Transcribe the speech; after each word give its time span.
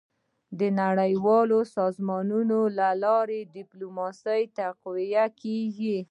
د 0.59 0.61
نړیوالو 0.81 1.59
سازمانونو 1.75 2.59
له 2.77 2.89
لارې 3.03 3.39
ډيپلوماسي 3.55 4.41
تقویه 4.59 5.25
کېږي. 5.41 5.99